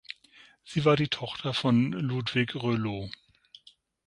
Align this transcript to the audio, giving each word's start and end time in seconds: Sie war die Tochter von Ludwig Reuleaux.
Sie 0.63 0.83
war 0.83 0.95
die 0.95 1.09
Tochter 1.09 1.53
von 1.53 1.91
Ludwig 1.91 2.55
Reuleaux. 2.55 3.07